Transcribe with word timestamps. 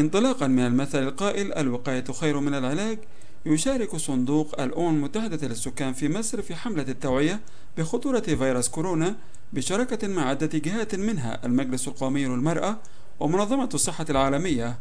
انطلاقا 0.00 0.46
من 0.46 0.66
المثل 0.66 1.02
القائل 1.02 1.52
الوقاية 1.54 2.04
خير 2.04 2.40
من 2.40 2.54
العلاج. 2.54 2.98
يشارك 3.46 3.96
صندوق 3.96 4.60
الأمم 4.60 4.96
المتحدة 4.96 5.48
للسكان 5.48 5.92
في 5.92 6.08
مصر 6.08 6.42
في 6.42 6.54
حملة 6.54 6.82
التوعية 6.82 7.40
بخطورة 7.78 8.20
فيروس 8.20 8.68
كورونا 8.68 9.16
بشراكة 9.52 10.08
مع 10.08 10.28
عدة 10.28 10.58
جهات 10.58 10.94
منها 10.94 11.46
المجلس 11.46 11.88
القومي 11.88 12.24
للمرأة 12.26 12.78
ومنظمة 13.20 13.68
الصحة 13.74 14.06
العالمية. 14.10 14.78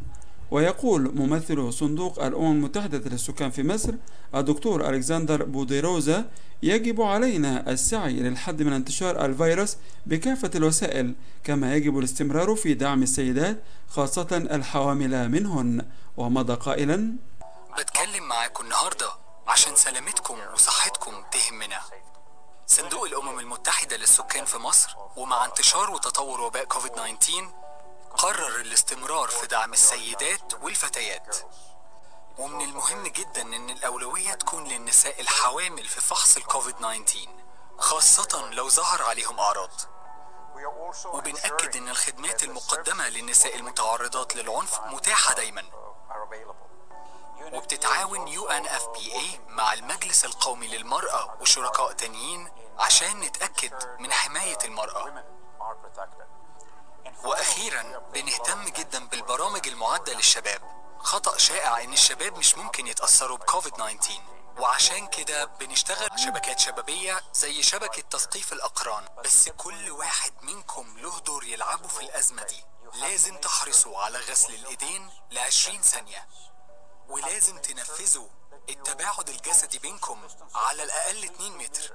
ويقول 0.51 1.15
ممثل 1.15 1.73
صندوق 1.73 2.23
الأمم 2.23 2.51
المتحدة 2.51 3.09
للسكان 3.09 3.51
في 3.51 3.63
مصر 3.63 3.93
الدكتور 4.35 4.89
ألكسندر 4.89 5.43
بوديروزا 5.43 6.29
يجب 6.63 7.01
علينا 7.01 7.71
السعي 7.71 8.13
للحد 8.13 8.61
من 8.63 8.73
انتشار 8.73 9.25
الفيروس 9.25 9.77
بكافة 10.05 10.51
الوسائل 10.55 11.15
كما 11.43 11.75
يجب 11.75 11.99
الاستمرار 11.99 12.55
في 12.55 12.73
دعم 12.73 13.03
السيدات 13.03 13.63
خاصة 13.89 14.27
الحوامل 14.31 15.29
منهن. 15.29 15.85
ومضى 16.17 16.53
قائلا 16.53 17.15
بتكلم 17.79 18.27
معاكم 18.27 18.63
النهاردة 18.63 19.09
عشان 19.47 19.75
سلامتكم 19.75 20.35
وصحتكم 20.53 21.11
تهمنا. 21.31 21.79
صندوق 22.67 23.03
الأمم 23.03 23.39
المتحدة 23.39 23.97
للسكان 23.97 24.45
في 24.45 24.57
مصر 24.57 24.89
ومع 25.17 25.45
انتشار 25.45 25.91
وتطور 25.91 26.41
وباء 26.41 26.63
كوفيد 26.63 26.91
19 26.91 27.58
قرر 28.17 28.55
الاستمرار 28.55 29.27
في 29.27 29.47
دعم 29.47 29.73
السيدات 29.73 30.53
والفتيات. 30.63 31.37
ومن 32.37 32.61
المهم 32.61 33.07
جدا 33.07 33.41
إن 33.41 33.69
الأولوية 33.69 34.33
تكون 34.33 34.67
للنساء 34.67 35.21
الحوامل 35.21 35.83
في 35.85 36.01
فحص 36.01 36.37
الكوفيد 36.37 36.75
19 36.75 37.29
خاصة 37.77 38.49
لو 38.51 38.69
ظهر 38.69 39.03
عليهم 39.03 39.39
أعراض. 39.39 39.71
وبنأكد 41.05 41.75
إن 41.75 41.89
الخدمات 41.89 42.43
المقدمة 42.43 43.09
للنساء 43.09 43.55
المتعرضات 43.55 44.35
للعنف 44.35 44.79
متاحة 44.79 45.33
دايما. 45.33 45.63
وبتتعاون 47.53 48.27
UNFPA 48.37 49.39
مع 49.47 49.73
المجلس 49.73 50.25
القومي 50.25 50.67
للمرأة 50.67 51.37
وشركاء 51.41 51.91
تانيين 51.91 52.51
عشان 52.79 53.19
نتأكد 53.19 53.99
من 53.99 54.11
حماية 54.11 54.57
المرأة. 54.65 55.23
وأخيرا 57.23 57.83
بنهتم 58.13 58.63
جدا 58.63 59.05
بالبرامج 59.07 59.67
المعدة 59.67 60.13
للشباب. 60.13 60.61
خطأ 60.99 61.37
شائع 61.37 61.83
إن 61.83 61.93
الشباب 61.93 62.37
مش 62.37 62.55
ممكن 62.57 62.87
يتأثروا 62.87 63.37
بكوفيد 63.37 63.73
19 63.73 64.21
وعشان 64.57 65.07
كده 65.07 65.45
بنشتغل 65.45 66.19
شبكات 66.19 66.59
شبابية 66.59 67.21
زي 67.33 67.63
شبكة 67.63 68.01
تثقيف 68.01 68.53
الأقران. 68.53 69.05
بس 69.25 69.49
كل 69.49 69.91
واحد 69.91 70.33
منكم 70.41 70.97
له 70.97 71.19
دور 71.19 71.43
يلعبه 71.43 71.87
في 71.87 71.99
الأزمة 71.99 72.43
دي. 72.43 72.63
لازم 72.93 73.37
تحرصوا 73.37 73.97
على 73.97 74.17
غسل 74.17 74.53
الإيدين 74.53 75.09
لعشرين 75.31 75.81
ثانية. 75.81 76.27
ولازم 77.09 77.57
تنفذوا 77.57 78.27
التباعد 78.69 79.29
الجسدي 79.29 79.79
بينكم 79.79 80.27
على 80.55 80.83
الأقل 80.83 81.23
2 81.23 81.57
متر. 81.57 81.91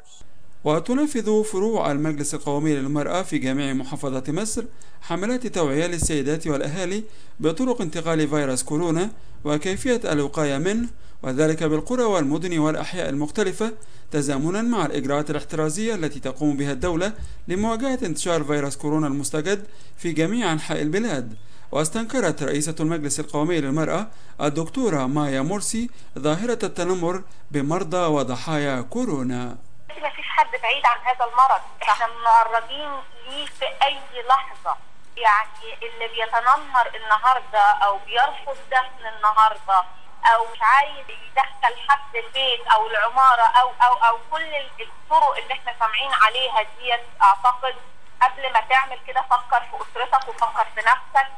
وتنفذ 0.64 1.44
فروع 1.44 1.92
المجلس 1.92 2.34
القومي 2.34 2.74
للمرأة 2.74 3.22
في 3.22 3.38
جميع 3.38 3.72
محافظات 3.72 4.30
مصر 4.30 4.64
حملات 5.02 5.46
توعية 5.46 5.86
للسيدات 5.86 6.46
والأهالي 6.46 7.02
بطرق 7.40 7.80
انتقال 7.82 8.28
فيروس 8.28 8.62
كورونا 8.62 9.10
وكيفية 9.44 10.00
الوقاية 10.04 10.58
منه 10.58 10.88
وذلك 11.22 11.62
بالقرى 11.62 12.02
والمدن 12.02 12.58
والأحياء 12.58 13.08
المختلفة 13.08 13.72
تزامنا 14.10 14.62
مع 14.62 14.86
الإجراءات 14.86 15.30
الاحترازية 15.30 15.94
التي 15.94 16.20
تقوم 16.20 16.56
بها 16.56 16.72
الدولة 16.72 17.12
لمواجهة 17.48 17.98
انتشار 18.02 18.44
فيروس 18.44 18.76
كورونا 18.76 19.06
المستجد 19.06 19.64
في 19.96 20.12
جميع 20.12 20.52
أنحاء 20.52 20.82
البلاد. 20.82 21.34
واستنكرت 21.72 22.42
رئيسة 22.42 22.74
المجلس 22.80 23.20
القومي 23.20 23.60
للمرأة 23.60 24.08
الدكتورة 24.40 25.06
مايا 25.06 25.42
مرسي 25.42 25.90
ظاهرة 26.18 26.58
التنمر 26.62 27.22
بمرضى 27.50 28.06
وضحايا 28.06 28.80
كورونا. 28.80 29.56
ما 30.02 30.08
فيش 30.10 30.26
حد 30.28 30.50
بعيد 30.62 30.86
عن 30.86 30.98
هذا 31.04 31.24
المرض. 31.24 31.60
إحنا 31.82 32.06
معرضين 32.06 33.02
ليه 33.26 33.46
في 33.46 33.64
أي 33.82 34.22
لحظة؟ 34.22 34.76
يعني 35.16 35.74
اللي 35.82 36.08
بيتنمر 36.08 36.86
النهاردة 36.94 37.60
أو 37.60 37.98
بيرفض 37.98 38.56
دفن 38.70 39.06
النهاردة 39.06 39.84
أو 40.34 40.46
مش 40.52 40.58
عايز 40.62 41.06
يدخل 41.08 41.88
حد 41.88 42.16
البيت 42.16 42.66
أو 42.66 42.86
العمارة 42.86 43.42
أو 43.42 43.72
أو 43.82 43.94
أو 43.94 44.18
كل 44.30 44.54
الطرق 44.80 45.36
اللي 45.36 45.54
إحنا 45.54 45.74
سامعين 45.80 46.12
عليها 46.12 46.62
ديت 46.62 47.00
أعتقد 47.22 47.76
قبل 48.22 48.52
ما 48.52 48.60
تعمل 48.60 48.98
كده 49.06 49.22
فكر 49.22 49.60
في 49.60 49.76
أسرتك 49.82 50.28
وفكر 50.28 50.64
في 50.74 50.80
نفسك. 50.80 51.28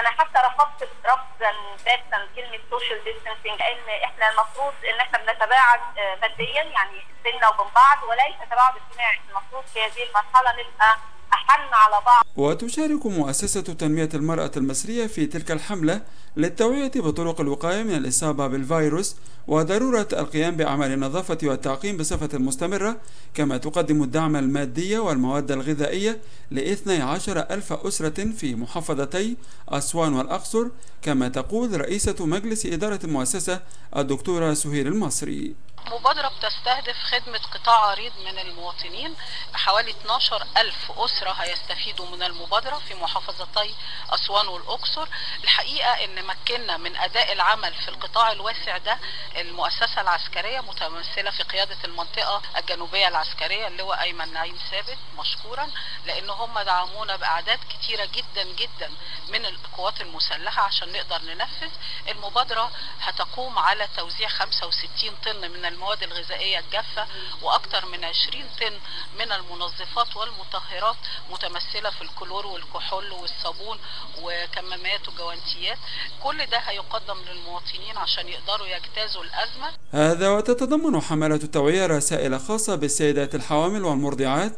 أنا 0.00 0.10
حتى 0.10 0.38
رفضت 0.38 0.88
رفضا 1.06 1.52
باتا 1.84 2.28
كلمة 2.36 2.58
social 2.70 3.04
distancing 3.04 3.58
لأن 3.60 4.02
إحنا 4.04 4.30
المفروض 4.30 4.74
إن 4.94 5.00
إحنا 5.00 5.18
بنتباعد 5.18 5.80
ماديا 6.22 6.62
يعني 6.62 7.06
بيننا 7.24 7.48
وبين 7.48 7.72
بعض 7.74 8.02
وليس 8.02 8.36
تباعد 8.50 8.74
اجتماعي. 8.76 9.20
المفروض 9.28 9.64
في 9.64 9.84
هذه 9.84 10.02
المرحلة 10.02 10.52
نبقى 10.52 10.96
أحن 11.32 11.74
على 11.74 12.04
بعض. 12.06 12.24
وتشارك 12.36 13.06
مؤسسة 13.06 13.60
تنمية 13.60 14.08
المرأة 14.14 14.50
المصرية 14.56 15.06
في 15.06 15.26
تلك 15.26 15.50
الحملة 15.50 16.02
للتوعية 16.36 16.92
بطرق 16.96 17.40
الوقاية 17.40 17.82
من 17.82 17.94
الإصابة 17.94 18.46
بالفيروس 18.46 19.16
وضرورة 19.46 20.08
القيام 20.12 20.56
بأعمال 20.56 20.92
النظافة 20.92 21.38
والتعقيم 21.42 21.96
بصفة 21.96 22.38
مستمرة 22.38 22.96
كما 23.34 23.56
تقدم 23.56 24.02
الدعم 24.02 24.36
المادي 24.36 24.98
والمواد 24.98 25.50
الغذائية 25.50 26.20
لإثني 26.50 27.02
عشر 27.02 27.38
ألف 27.50 27.72
أسرة 27.72 28.24
في 28.24 28.54
محافظتي 28.54 29.36
أسوان 29.68 30.14
والأقصر 30.14 30.66
كما 31.02 31.28
تقول 31.28 31.80
رئيسة 31.80 32.26
مجلس 32.26 32.66
إدارة 32.66 33.00
المؤسسة 33.04 33.60
الدكتورة 33.96 34.54
سهير 34.54 34.86
المصري. 34.86 35.54
مبادرة 35.86 36.28
بتستهدف 36.28 36.96
خدمة 37.02 37.38
قطاع 37.38 37.76
عريض 37.86 38.12
من 38.18 38.38
المواطنين. 38.38 39.14
حوالي 39.54 39.90
12 39.90 40.46
ألف 40.56 40.92
أسرة 40.96 41.30
هيستفيدوا 41.30 42.06
من 42.06 42.22
المبادرة 42.22 42.78
في 42.88 42.94
محافظتي 42.94 43.74
أسوان 44.10 44.48
والأقصر. 44.48 45.08
الحقيقة 45.44 46.04
أن 46.04 46.24
مكنا 46.24 46.76
من 46.76 46.96
أداء 46.96 47.32
العمل 47.32 47.74
في 47.74 47.88
القطاع 47.88 48.32
الواسع 48.32 48.76
ده 48.78 48.98
المؤسسة 49.36 50.00
العسكرية 50.00 50.60
متمثلة 50.60 51.30
في 51.30 51.42
قيادة 51.42 51.76
المنطقة 51.84 52.42
الجنوبية 52.56 53.08
العسكرية 53.08 53.66
اللواء 53.68 54.00
أيمن 54.02 54.32
نعيم 54.32 54.58
ثابت 54.70 54.98
مشكورا 55.18 55.70
لأن 56.06 56.30
هم 56.30 56.58
دعمونا 56.60 57.16
بأعداد 57.16 57.58
كتيرة 57.70 58.04
جدا 58.04 58.42
جدا 58.44 58.90
من 59.28 59.46
القوات 59.46 60.00
المسلحة 60.00 60.62
عشان 60.62 60.92
نقدر 60.92 61.22
ننفذ. 61.22 61.70
المبادرة 62.08 62.70
هتقوم 63.00 63.58
على 63.58 63.88
توزيع 63.96 64.28
65 64.28 65.16
طن 65.24 65.50
من 65.50 65.64
المواد 65.68 66.02
الغذائية 66.02 66.58
الجافة 66.58 67.06
وأكثر 67.42 67.86
من 67.92 68.04
20 68.04 68.44
طن 68.60 68.72
من 69.18 69.32
المنظفات 69.32 70.16
والمطهرات 70.16 70.96
متمثلة 71.32 71.90
في 71.90 72.02
الكلور 72.02 72.46
والكحول 72.46 73.10
والصابون 73.12 73.78
وكمامات 74.22 75.08
وجوانتيات. 75.08 75.78
كل 76.22 76.46
ده 76.46 76.58
هيقدم 76.58 77.16
للمواطنين 77.30 77.96
عشان 77.96 78.28
يقدروا 78.28 78.66
يجتازوا 78.66 79.22
الأزمة. 79.22 79.68
هذا 79.90 80.30
وتتضمن 80.30 81.00
حملة 81.00 81.34
التوعية 81.34 81.86
رسائل 81.86 82.40
خاصة 82.40 82.74
بالسيدات 82.74 83.34
الحوامل 83.34 83.84
والمرضعات. 83.84 84.56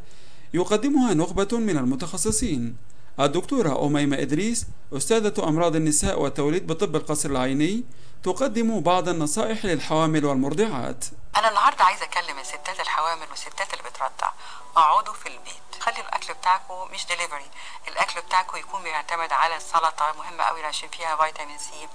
يقدمها 0.55 1.15
نخبة 1.15 1.49
من 1.59 1.79
المتخصصين. 1.79 2.77
الدكتورة 3.21 3.87
أميمة 3.87 4.19
إدريس 4.19 4.67
أستاذة 4.93 5.49
أمراض 5.49 5.77
النساء 5.77 6.21
والتوليد 6.23 6.67
بطب 6.67 6.97
القصر 6.97 7.31
العيني 7.31 7.85
تقدم 8.25 8.81
بعض 8.81 9.09
النصائح 9.09 9.65
للحوامل 9.65 10.25
والمرضعات. 10.25 11.05
أنا 11.37 11.49
النهارده 11.49 11.85
عايزة 11.85 12.05
أكلم 12.05 12.39
الستات 12.39 12.81
الحوامل 12.81 13.27
والستات 13.31 13.73
اللي 13.75 13.91
بترضع. 13.91 14.33
أقعدوا 14.77 15.15
في 15.15 15.29
البيت. 15.29 15.55
خلي 15.81 16.01
الأكل 16.01 16.35
بتاعكم 16.35 16.89
مش 16.93 17.07
ديليفري 17.07 17.51
الأكل 17.89 18.21
بتاعكم 18.21 18.57
يكون 18.57 18.83
بيعتمد 18.83 19.33
على 19.33 19.57
السلطة 19.57 20.13
مهمة 20.19 20.45
قوي 20.45 20.65
عشان 20.65 20.89
فيها 20.89 21.17
فيتامين 21.17 21.59
C 21.59 21.89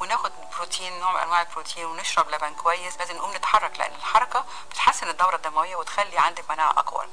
وناخد 0.00 0.32
بروتين 0.56 1.00
نوع 1.00 1.12
من 1.12 1.18
أنواع 1.18 1.42
البروتين 1.42 1.84
ونشرب 1.84 2.30
لبن 2.30 2.54
كويس. 2.54 2.98
لازم 2.98 3.16
نقوم 3.16 3.36
نتحرك 3.36 3.78
لأن 3.78 3.94
الحركة 3.94 4.44
بتحسن 4.70 5.08
الدورة 5.08 5.36
الدموية 5.36 5.76
وتخلي 5.76 6.18
عندك 6.18 6.50
مناعة 6.50 6.70
أقوى. 6.70 7.04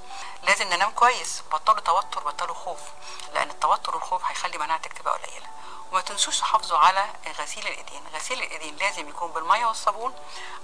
لازم 0.44 0.68
ننام 0.68 0.92
كويس. 0.92 1.44
بطلوا 1.52 1.80
توتر 1.80 2.24
بطلوا 2.24 2.56
خوف. 2.56 2.80
لأن 3.34 3.50
التوتر 3.50 3.96
والخوف 3.96 4.26
هيخلي 4.26 4.58
مناعتك 4.58 4.94
تبقى 4.94 5.20
قليلة. 5.20 5.48
وما 5.92 6.02
تنسوش 6.02 6.40
تحافظوا 6.40 6.78
على 6.78 7.06
غسيل 7.40 7.68
الإيدين. 7.68 8.04
غسيل 8.14 8.44
الإيدين 8.44 8.76
لازم 8.76 9.10
يكون 9.10 9.32
بالمية 9.32 9.66
والصابون 9.66 10.14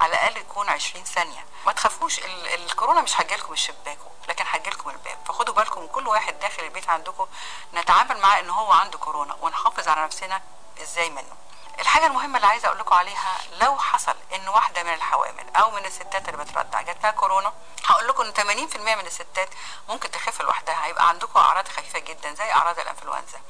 على 0.01 0.13
الأقل 0.13 0.37
يكون 0.37 0.69
20 0.69 1.03
ثانية. 1.05 1.45
ما 1.65 1.71
تخافوش 1.71 2.19
ال- 2.19 2.47
الكورونا 2.47 3.01
مش 3.01 3.21
هتجيلكم 3.21 3.53
الشباك 3.53 3.97
لكن 4.27 4.45
هتجيلكم 4.47 4.89
الباب. 4.89 5.17
فخدوا 5.27 5.53
بالكم 5.53 5.81
من 5.81 5.87
كل 5.87 6.07
واحد 6.07 6.39
داخل 6.39 6.63
البيت 6.63 6.89
عندكم 6.89 7.27
نتعامل 7.73 8.17
معاه 8.17 8.39
إن 8.39 8.49
هو 8.49 8.71
عنده 8.71 8.97
كورونا 8.97 9.37
ونحافظ 9.41 9.87
على 9.87 10.01
نفسنا 10.03 10.41
إزاي 10.81 11.09
منه. 11.09 11.35
الحاجة 11.79 12.05
المهمة 12.07 12.35
اللي 12.37 12.47
عايزة 12.47 12.67
أقول 12.67 12.79
لكم 12.79 12.95
عليها 12.95 13.37
لو 13.61 13.77
حصل 13.79 14.15
إن 14.35 14.47
واحدة 14.49 14.83
من 14.83 14.93
الحوامل 14.93 15.55
أو 15.55 15.71
من 15.71 15.85
الستات 15.85 16.29
اللي 16.29 16.43
بترضع 16.45 16.81
جات 16.81 17.03
لها 17.03 17.11
كورونا 17.11 17.53
هقول 17.85 18.07
لكم 18.07 18.23
إن 18.23 18.33
80% 18.33 18.95
من 18.95 19.05
الستات 19.05 19.49
ممكن 19.89 20.11
تخف 20.11 20.41
لوحدها. 20.41 20.85
هيبقى 20.85 21.09
عندكم 21.09 21.39
أعراض 21.39 21.67
خفيفة 21.67 21.99
جدا 21.99 22.33
زي 22.33 22.51
أعراض 22.51 22.79
الإنفلونزا. 22.79 23.41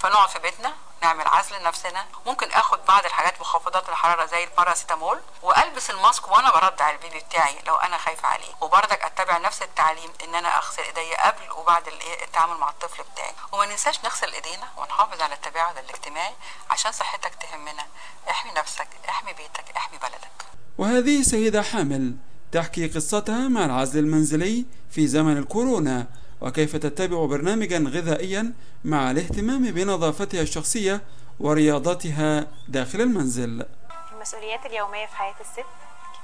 فنقعد 0.00 0.28
في 0.28 0.38
بيتنا 0.38 0.74
نعمل 1.02 1.26
عزل 1.26 1.60
لنفسنا. 1.60 2.06
ممكن 2.26 2.50
آخد 2.50 2.78
بعض 2.88 3.04
الحاجات 3.04 3.40
مخفضات 3.40 3.88
الحرارة 3.88 4.26
زي 4.26 4.44
الباراسيتامول 4.44 5.20
وألبس 5.42 5.90
ال 5.90 5.98
mask 5.98 6.28
وأنا 6.28 6.50
برضع 6.50 6.90
ال 6.90 6.96
baby 6.96 7.18
بتاعي 7.18 7.58
لو 7.66 7.76
أنا 7.76 7.98
خايفة 7.98 8.28
عليه. 8.28 8.52
وبرضك 8.60 9.04
أتبع 9.04 9.38
نفس 9.38 9.62
التعليم 9.62 10.10
إن 10.24 10.34
أنا 10.34 10.56
أغسل 10.56 10.82
ايديا 10.82 11.26
قبل 11.26 11.52
وبعد 11.52 11.82
التعامل 12.22 12.56
مع 12.56 12.70
الطفل 12.70 13.02
بتاعي. 13.12 13.34
وما 13.52 13.66
ننساش 13.66 14.04
نغسل 14.04 14.32
إيدينا 14.32 14.68
ونحافظ 14.76 15.22
على 15.22 15.34
التباعد 15.34 15.78
الاجتماعي 15.78 16.34
عشان 16.70 16.92
صحتك 16.92 17.34
تهمنا. 17.34 17.86
احمي 18.30 18.52
نفسك 18.52 18.88
احمي 19.08 19.32
بيتك 19.32 19.64
احمي 19.76 19.98
بلدك. 19.98 20.44
وهذه 20.78 21.22
سيدة 21.22 21.62
حامل 21.62 22.16
تحكي 22.52 22.88
قصتها 22.88 23.48
مع 23.48 23.64
العزل 23.64 23.98
المنزلي 23.98 24.66
في 24.90 25.06
زمن 25.06 25.36
الكورونا. 25.36 26.06
وكيف 26.40 26.76
تتبع 26.76 27.26
برنامجا 27.26 27.78
غذائيا 27.78 28.52
مع 28.84 29.10
الاهتمام 29.10 29.70
بنظافتها 29.70 30.42
الشخصية 30.42 31.00
ورياضتها 31.40 32.46
داخل 32.68 33.00
المنزل. 33.00 33.66
المسؤوليات 34.12 34.66
اليومية 34.66 35.06
في 35.06 35.16
حياة 35.16 35.34
الست 35.40 35.66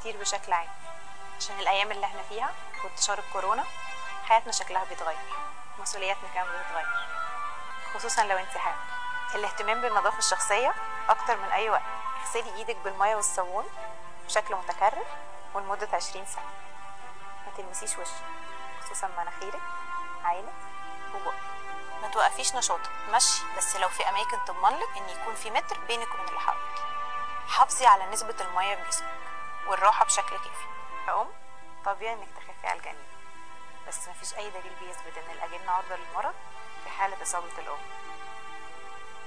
كتير 0.00 0.16
بشكل 0.20 0.52
عام. 0.52 0.69
عشان 1.40 1.58
الأيام 1.61 1.93
اللي 1.93 2.06
إحنا 2.06 2.22
فيها 2.28 2.50
وانتشار 2.84 3.19
الكورونا 3.19 3.64
حياتنا 4.25 4.52
شكلها 4.52 4.84
بيتغير. 4.84 5.16
مسؤولياتنا 5.82 6.28
كمان 6.34 6.46
بتتغير. 6.46 6.87
خصوصا 7.94 8.26
لو 8.26 8.37
انت 8.37 8.49
حامل. 8.49 8.76
الاهتمام 9.34 9.81
بالنظافة 9.81 10.19
الشخصية 10.19 10.75
أكتر 11.08 11.37
من 11.37 11.49
أي 11.52 11.70
وقت. 11.70 11.82
اغسلي 12.26 12.56
إيدك 12.56 12.76
بالمية 12.84 13.17
والصابون 13.17 13.64
بشكل 14.26 14.55
متكرر 14.55 15.06
ولمدة 15.55 15.88
عشرين 15.93 16.25
سنة 16.26 16.44
ما 17.46 17.52
تلمسيش 17.56 17.99
وشك 17.99 18.25
خصوصا 18.84 19.08
مناخيرك. 19.08 19.62
عينك 20.24 20.54
وبقك 21.14 21.34
ما 22.02 22.08
توقفيش 22.08 22.54
نشاطك. 22.54 22.90
مشي 23.12 23.42
بس 23.56 23.76
لو 23.76 23.88
في 23.88 24.08
أماكن 24.08 24.44
تضمنلك 24.46 24.96
إن 24.96 25.08
يكون 25.08 25.34
في 25.34 25.50
متر 25.50 25.78
بينك 25.88 26.14
وبين 26.14 26.28
اللي 26.28 26.40
حواليك. 26.40 26.78
حافظي 27.48 27.86
على 27.86 28.06
نسبة 28.06 28.34
المية 28.40 28.74
في 28.74 28.88
جسمك 28.88 29.18
والراحة 29.66 30.04
بشكل 30.04 30.36
كافي. 30.36 30.66
كأم 31.06 31.28
طبيعي 31.84 32.14
إنك 32.14 32.28
تخافي 32.36 32.66
على 32.66 32.78
الجنين. 32.78 33.06
بس 33.88 34.08
مفيش 34.08 34.34
أي 34.34 34.50
دليل 34.50 34.72
بيثبت 34.80 35.18
إن 35.18 35.30
الأجنة 35.30 35.72
عرضة 35.72 35.96
للمرض 35.96 36.34
في 36.84 36.90
حالة 36.90 37.22
إصابة 37.22 37.58
الأم. 37.58 37.78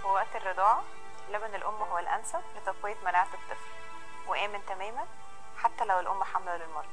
ووقت 0.04 0.36
الرضاعة 0.36 0.84
لبن 1.30 1.56
الأم 1.56 1.82
هو 1.82 1.98
الأنسب 1.98 2.42
لتقوية 2.56 2.98
مناعة 3.06 3.28
الطفل. 3.34 3.72
وآمن 4.28 4.66
تماما 4.66 5.08
حتى 5.64 5.86
لو 5.86 6.00
الأم 6.00 6.24
حاملة 6.24 6.58
للمرض. 6.58 6.92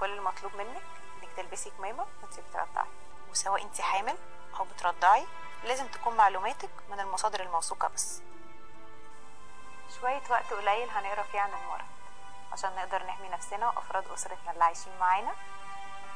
كل 0.00 0.10
المطلوب 0.10 0.56
منك 0.56 0.82
إنك 1.22 1.30
تلبسي 1.36 1.70
كمامة 1.78 2.02
وانت 2.22 2.34
بترضعي 2.50 2.86
وسواء 3.30 3.62
انت 3.62 3.80
حامل 3.80 4.14
أو 4.60 4.64
بترضعي 4.76 5.24
لازم 5.64 5.84
تكون 5.86 6.16
معلوماتك 6.16 6.70
من 6.92 7.00
المصادر 7.00 7.42
الموثوقة 7.42 7.90
بس. 7.94 8.20
شوية 10.00 10.22
وقت 10.30 10.52
قليل 10.52 10.88
هنقرا 10.90 11.22
فيه 11.32 11.40
عن 11.40 11.48
المرض 11.50 11.84
عشان 12.52 12.70
نقدر 12.76 13.06
نحمي 13.06 13.28
نفسنا 13.28 13.66
وأفراد 13.68 14.04
أسرتنا 14.14 14.52
اللي 14.52 14.64
عايشين 14.64 14.92
معانا 15.00 15.32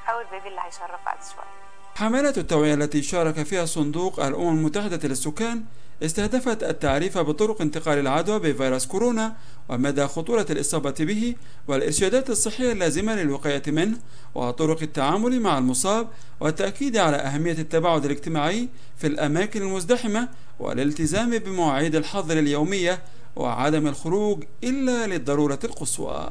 أو 0.09 0.21
البيبي 0.21 0.49
اللي 0.49 0.61
هيشرف 0.61 1.05
بعد 1.07 1.19
شوية. 1.35 1.57
حملات 1.97 2.39
التوعية 2.39 2.75
التي 2.75 3.03
شارك 3.03 3.43
فيها 3.43 3.65
صندوق 3.67 4.21
الأمم 4.21 4.49
المتحدة 4.49 5.09
للسكان 5.09 5.65
استهدفت 6.03 6.63
التعريف 6.63 7.19
بطرق 7.19 7.61
انتقال 7.61 7.99
العدوى 7.99 8.39
بفيروس 8.39 8.87
كورونا 8.87 9.37
ومدى 9.69 10.07
خطورة 10.07 10.47
الإصابة 10.51 10.95
به 11.01 11.35
والإرشادات 11.69 12.31
الصحية 12.31 12.73
اللازمة 12.73 13.15
للوقاية 13.15 13.63
منه 13.67 13.97
وطرق 14.35 14.83
التعامل 14.83 15.41
مع 15.41 15.59
المصاب 15.59 16.09
والتأكيد 16.41 16.97
على 16.97 17.17
أهمية 17.17 17.53
التباعد 17.59 18.05
الاجتماعي 18.05 18.69
في 18.97 19.07
الأماكن 19.07 19.63
المزدحمة 19.63 20.29
والالتزام 20.61 21.39
بمواعيد 21.39 21.95
الحظر 21.95 22.39
اليومية 22.39 23.03
وعدم 23.37 23.87
الخروج 23.87 24.45
إلا 24.65 25.07
للضرورة 25.07 25.59
القصوى. 25.65 26.31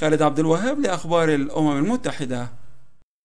خالد 0.00 0.22
عبد 0.22 0.38
الوهاب 0.38 0.80
لأخبار 0.80 1.34
الأمم 1.34 1.76
المتحدة. 1.76 2.48